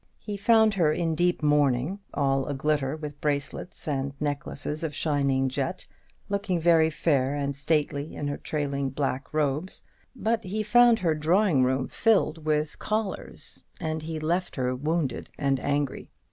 He 0.17 0.35
found 0.35 0.73
her 0.73 0.91
in 0.91 1.13
deep 1.13 1.43
mourning; 1.43 1.99
all 2.11 2.47
a 2.47 2.55
glitter 2.55 2.95
with 2.95 3.21
bracelets 3.21 3.87
and 3.87 4.13
necklaces 4.19 4.83
of 4.83 4.95
shining 4.95 5.47
jet; 5.47 5.85
looking 6.27 6.59
very 6.59 6.89
fair 6.89 7.35
and 7.35 7.55
stately 7.55 8.15
in 8.15 8.27
her 8.27 8.37
trailing 8.37 8.89
black 8.89 9.31
robes; 9.31 9.83
but 10.15 10.43
he 10.43 10.63
found 10.63 10.97
her 10.97 11.13
drawing 11.13 11.61
room 11.63 11.87
filled 11.87 12.43
with 12.45 12.79
callers, 12.79 13.63
and 13.79 14.01
he 14.01 14.19
left 14.19 14.55
her 14.55 14.73
wounded 14.75 15.29
and 15.37 15.59
angry. 15.59 16.09